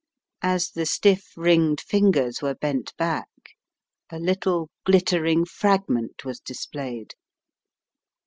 As 0.41 0.71
the 0.71 0.87
stiff 0.87 1.31
ringed 1.37 1.79
fingers 1.79 2.41
were 2.41 2.55
bent 2.55 2.97
back, 2.97 3.29
a 4.09 4.17
little 4.17 4.71
glittering 4.83 5.45
fragment 5.45 6.25
was 6.25 6.39
displayed. 6.39 7.13